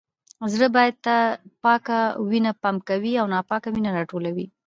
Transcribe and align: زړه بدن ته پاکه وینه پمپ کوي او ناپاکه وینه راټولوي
زړه 0.53 0.67
بدن 0.75 0.97
ته 1.05 1.15
پاکه 1.63 1.99
وینه 2.29 2.51
پمپ 2.61 2.81
کوي 2.89 3.13
او 3.21 3.25
ناپاکه 3.33 3.69
وینه 3.71 3.91
راټولوي 3.97 4.47